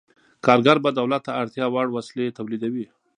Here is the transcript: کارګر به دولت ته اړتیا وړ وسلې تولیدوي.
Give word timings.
کارګر 0.45 0.77
به 0.83 0.89
دولت 0.99 1.21
ته 1.27 1.31
اړتیا 1.41 1.65
وړ 1.71 1.87
وسلې 1.91 2.35
تولیدوي. 2.37 2.85